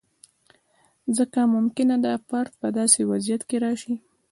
ځکه 1.17 1.39
ممکنه 1.55 1.95
ده 2.05 2.13
فرد 2.27 2.51
په 2.61 2.67
داسې 2.77 2.99
وضعیت 3.11 3.41
کې 3.49 3.57
راشي. 3.65 3.93